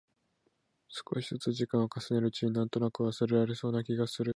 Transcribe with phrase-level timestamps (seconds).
[0.87, 4.29] 少しづつ時間を重ねるうちに、なんとなく忘れられそうな気がする。